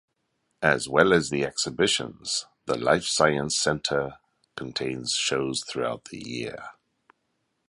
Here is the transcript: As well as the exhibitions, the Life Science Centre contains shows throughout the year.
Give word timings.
As 0.63 0.89
well 0.89 1.13
as 1.13 1.29
the 1.29 1.45
exhibitions, 1.45 2.47
the 2.65 2.75
Life 2.75 3.03
Science 3.05 3.55
Centre 3.59 4.17
contains 4.57 5.11
shows 5.13 5.63
throughout 5.63 6.05
the 6.05 6.27
year. 6.27 6.69